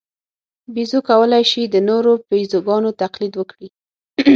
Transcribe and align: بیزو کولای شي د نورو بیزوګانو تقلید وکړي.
بیزو 0.73 0.99
کولای 1.09 1.43
شي 1.51 1.61
د 1.65 1.75
نورو 1.89 2.11
بیزوګانو 2.29 2.89
تقلید 3.01 3.33
وکړي. 3.37 3.67